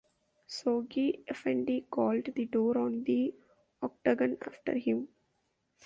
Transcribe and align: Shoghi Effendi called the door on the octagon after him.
Shoghi 0.47 1.23
Effendi 1.27 1.85
called 1.91 2.33
the 2.33 2.45
door 2.45 2.75
on 2.79 3.03
the 3.03 3.35
octagon 3.83 4.35
after 4.41 4.75
him. 4.75 5.09